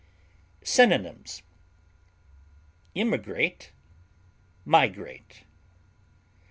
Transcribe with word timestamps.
Synonyms: 0.63 1.43
immigrate, 2.95 3.71
migrate. 4.65 5.43